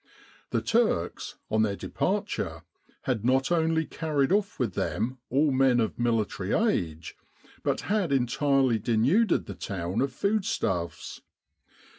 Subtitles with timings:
[0.49, 2.63] The Turks, on their de parture,
[3.03, 7.15] had not only carried off with them all men of military age,
[7.61, 11.21] but had entirely denuded the town of foodstuffs.